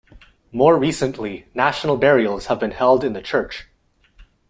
More 0.51 0.79
recently, 0.79 1.45
national 1.53 1.95
burials 1.95 2.47
have 2.47 2.59
been 2.59 2.71
held 2.71 3.03
in 3.03 3.13
the 3.13 3.21
church. 3.21 3.67